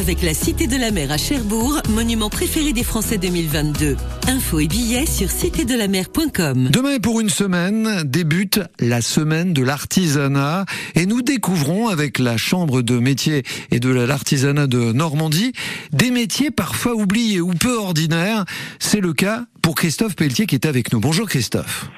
[0.00, 3.96] avec la Cité de la Mer à Cherbourg, monument préféré des Français 2022.
[4.28, 6.70] Infos et billets sur citédelamer.com.
[6.70, 12.80] Demain, pour une semaine, débute la semaine de l'artisanat et nous découvrons avec la Chambre
[12.80, 15.52] de métiers et de l'artisanat de Normandie
[15.92, 18.46] des métiers parfois oubliés ou peu ordinaires.
[18.78, 21.00] C'est le cas pour Christophe Pelletier qui est avec nous.
[21.00, 21.90] Bonjour Christophe.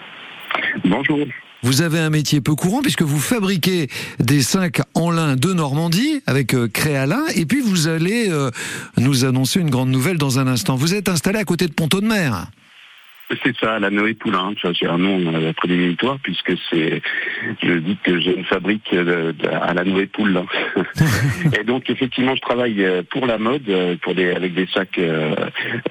[0.84, 1.19] Bonjour.
[1.62, 3.88] Vous avez un métier peu courant puisque vous fabriquez
[4.18, 8.50] des sacs en lin de Normandie avec euh, Créalin et puis vous allez euh,
[8.98, 10.75] nous annoncer une grande nouvelle dans un instant.
[10.75, 12.46] Vous êtes installé à côté de Ponto de Mer.
[13.44, 14.53] C'est ça, la Noé Poulain.
[14.61, 15.53] Ça, c'est un nom euh,
[16.22, 17.00] puisque c'est,
[17.62, 20.45] je dis que j'ai une fabrique de- à la Noé Poulain.
[21.58, 24.98] et donc, effectivement, je travaille euh, pour la mode, euh, pour des, avec des sacs
[24.98, 25.35] euh,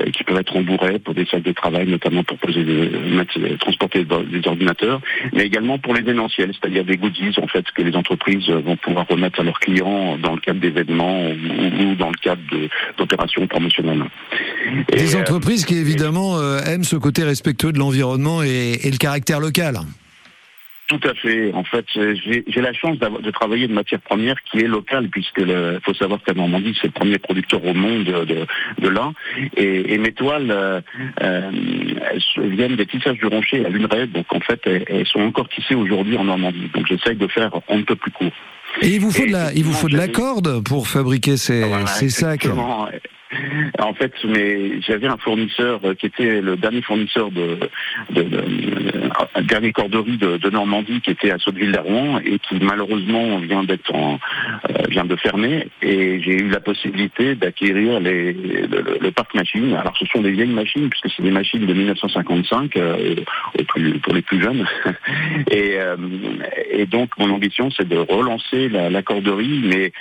[0.02, 3.58] euh, qui peuvent être embourrés, pour des sacs de travail, notamment pour poser des, euh,
[3.60, 5.02] transporter des ordinateurs,
[5.34, 9.08] mais également pour l'événementiel, c'est-à-dire des goodies, en fait, que les entreprises euh, vont pouvoir
[9.08, 13.48] remettre à leurs clients dans le cadre d'événements ou, ou dans le cadre de- d'opérations
[13.48, 14.04] promotionnelles.
[14.92, 18.92] Et, Des euh, entreprises qui évidemment euh, aiment ce côté respectueux de l'environnement et, et
[18.92, 19.80] le caractère local.
[20.92, 21.54] Tout à fait.
[21.54, 25.80] En fait, j'ai la chance de travailler de matière première qui est locale, puisque il
[25.86, 28.46] faut savoir qu'à Normandie, c'est le premier producteur au monde de, de,
[28.78, 29.14] de lin.
[29.56, 30.82] Et, et mes toiles, euh,
[31.22, 31.50] euh,
[32.38, 35.76] viennent des tissages du Rocher à Luneray, donc en fait, elles, elles sont encore tissées
[35.76, 36.70] aujourd'hui en Normandie.
[36.74, 38.34] Donc j'essaye de faire un peu plus court.
[38.82, 41.38] Et il vous faut Et de la, il vous faut de la corde pour fabriquer
[41.38, 42.48] ces, Voilà, ces sacs.
[43.80, 47.58] En fait, mais j'avais un fournisseur euh, qui était le dernier fournisseur de,
[48.12, 48.38] de, de-
[49.38, 54.18] euh, dernier corderie de, Normandie, qui était à Sotteville-d'Arrouen et qui malheureusement vient d'être euh,
[54.90, 55.68] vient de fermer.
[55.82, 59.74] Et j'ai eu la possibilité d'acquérir le, parc machine.
[59.76, 63.16] Alors, ce sont des vieilles machines puisque c'est des machines de 1955 euh,
[63.58, 64.66] au plus- pour les plus jeunes.
[65.52, 65.78] et,
[66.88, 69.92] donc, mon ambition, c'est de relancer la, la corderie, mais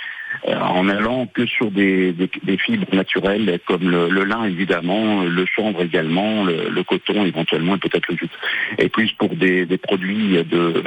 [0.47, 5.45] en allant que sur des, des- des fibres naturelles comme le, le lin évidemment, le
[5.45, 8.31] chanvre également, le, le coton éventuellement et peut-être le jute.
[8.77, 10.83] Et plus pour des, des produits de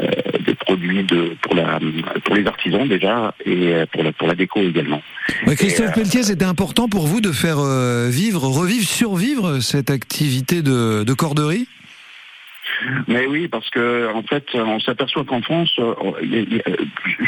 [0.00, 0.10] euh,
[0.46, 1.78] des produits de pour la
[2.24, 5.02] pour les artisans déjà et euh, pour la pour la déco également.
[5.46, 9.60] Ouais, Christophe Et, euh, Pelletier, c'était important pour vous de faire euh, vivre, revivre, survivre
[9.60, 11.66] cette activité de, de corderie?
[13.08, 15.94] Mais oui, parce que en fait, on s'aperçoit qu'en France, euh,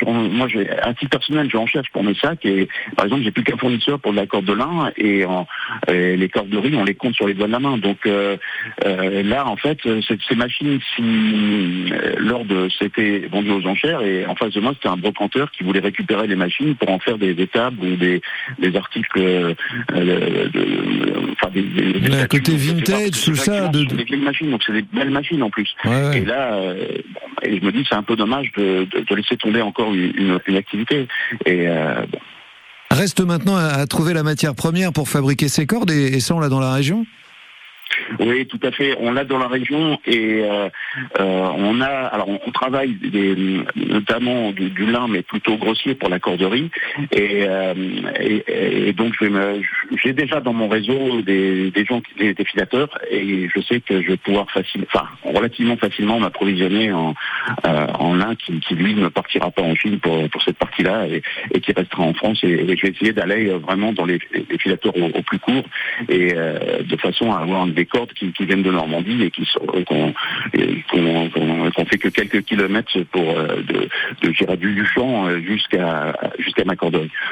[0.00, 3.30] j'en- moi, j'ai à titre personnel, j'en cherche pour mes sacs et par exemple, j'ai
[3.30, 5.46] plus qu'un fournisseur pour de la corde de lin et, en-
[5.88, 7.76] et les corderies, on les compte sur les doigts de la main.
[7.78, 8.36] Donc euh,
[8.84, 9.78] euh, là, en fait,
[10.28, 11.02] ces machines, si
[11.92, 15.50] euh, lors de c'était vendu aux enchères et en face de moi, c'était un brocanteur
[15.50, 18.20] qui voulait récupérer les machines pour en faire des, des tables ou des,
[18.76, 19.54] articles, euh,
[19.94, 21.11] de- de-
[21.42, 25.42] enfin des, côté vintage, tout ça, de- des vieilles machines, donc c'est des belles machines
[25.42, 25.68] en plus.
[25.84, 26.18] Ouais, ouais.
[26.18, 26.86] Et là, euh,
[27.42, 30.12] et je me dis c'est un peu dommage de, de- de laisser tomber encore une,
[30.16, 31.08] une- une activité.
[31.46, 32.18] Et euh, bon,
[32.90, 36.34] Reste maintenant à, à trouver la matière première pour fabriquer ces cordes et, et ça
[36.34, 37.06] on l'a dans la région
[38.20, 38.96] oui, tout à fait.
[39.00, 40.68] On l'a dans la région et euh,
[41.20, 45.94] euh, on a, alors on, on travaille des, notamment du, du lin, mais plutôt grossier
[45.94, 46.70] pour la corderie.
[47.12, 47.74] Et, euh,
[48.18, 49.60] et, et donc je vais me,
[50.02, 53.80] j'ai déjà dans mon réseau des, des gens, qui- des, des filateurs, et je sais
[53.80, 57.14] que je vais pouvoir facilement, enfin relativement facilement m'approvisionner en,
[57.66, 61.60] euh, en lin qui, lui ne partira pas en Chine pour, pour cette partie-là et,
[61.60, 62.42] qui restera en France.
[62.42, 64.18] Et, je vais essayer d'aller euh, vraiment dans les,
[64.58, 65.64] filateurs au, plus court
[66.08, 69.48] et euh, de façon à avoir des cordes qui, viennent de Normandie et qui
[69.86, 70.14] qu'on
[71.74, 73.88] qu'on fait que quelques kilomètres pour de,
[74.22, 77.10] de du Champ jusqu'à jusqu'à ma corderie.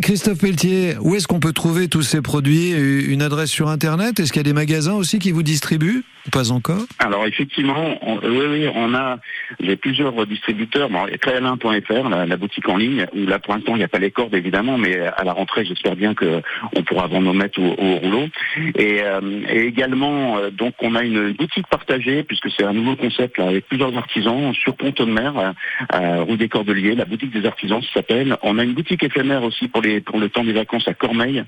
[0.00, 4.18] Christophe Pelletier, où est-ce qu'on peut trouver tous ces produits Une adresse sur Internet?
[4.18, 6.02] Est-ce qu'il y a des magasins aussi qui vous distribuent
[6.32, 6.84] Pas encore?
[6.98, 9.18] Alors effectivement, on, oui, oui, on a
[9.60, 10.88] j'ai plusieurs distributeurs.
[10.88, 14.10] Bon, la, la boutique en ligne, où là pour l'instant il n'y a pas les
[14.10, 16.40] cordes évidemment, mais à la rentrée j'espère bien que
[16.74, 18.28] on pourra vendre nos mètres au, au rouleau.
[18.76, 22.96] Et, euh, et également, euh, donc on a une boutique partagée puisque c'est un nouveau
[22.96, 27.04] concept là, avec plusieurs artisans sur Ponton de Mer, à, à rue des Cordeliers, la
[27.04, 28.36] boutique des artisans ça s'appelle.
[28.42, 31.44] On a une boutique éphémère aussi pour les pour le temps des vacances à Cormeil,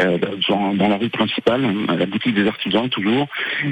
[0.00, 0.18] euh,
[0.48, 1.62] dans, dans la rue principale,
[1.98, 3.26] la boutique des artisans toujours.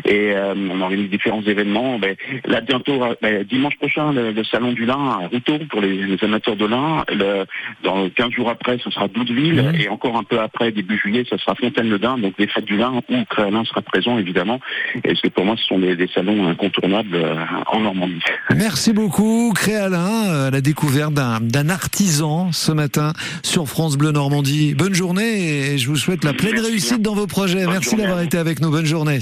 [0.04, 1.98] Et euh, on organise différents événements.
[1.98, 5.94] Ben, là bientôt, ben, dimanche prochain, le, le salon du lin à Routot pour les,
[5.94, 7.04] les amateurs de lin.
[7.08, 7.44] Le,
[7.82, 9.62] dans 15 jours après, ce sera Doudeville.
[9.62, 9.80] Mhm.
[9.80, 12.18] Et encore un peu après, début juillet, ce sera Fontaine-le-Dain.
[12.18, 14.60] Donc les fêtes du lin où Créalin sera présent évidemment.
[15.04, 17.34] Et que pour moi, ce sont des, des salons incontournables euh,
[17.66, 18.20] en Normandie.
[18.54, 23.12] Merci beaucoup, Créalin, euh, à la découverte d'un d'un artisan ce matin
[23.42, 24.74] sur France Bleu Normandie.
[24.74, 27.10] Bonne journée et je vous souhaite la pleine Merci réussite bien.
[27.10, 27.64] dans vos projets.
[27.64, 28.70] Bonne Merci journée d'avoir été avec nous.
[28.70, 29.18] Bonne journée.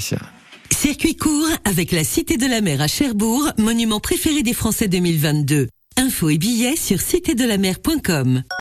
[0.71, 5.67] Circuit court avec la Cité de la Mer à Cherbourg, monument préféré des Français 2022.
[5.97, 8.43] Infos et billets sur citédelamer.com.